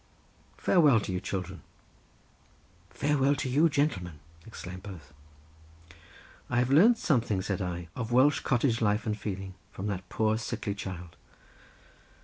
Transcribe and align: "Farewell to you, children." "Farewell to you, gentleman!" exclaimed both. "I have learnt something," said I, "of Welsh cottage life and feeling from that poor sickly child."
"Farewell 0.57 0.99
to 1.01 1.11
you, 1.13 1.21
children." 1.21 1.61
"Farewell 2.89 3.35
to 3.35 3.47
you, 3.47 3.69
gentleman!" 3.69 4.17
exclaimed 4.47 4.81
both. 4.81 5.13
"I 6.49 6.57
have 6.57 6.71
learnt 6.71 6.97
something," 6.97 7.43
said 7.43 7.61
I, 7.61 7.87
"of 7.95 8.11
Welsh 8.11 8.39
cottage 8.39 8.81
life 8.81 9.05
and 9.05 9.15
feeling 9.15 9.53
from 9.71 9.85
that 9.85 10.09
poor 10.09 10.39
sickly 10.39 10.73
child." 10.73 11.17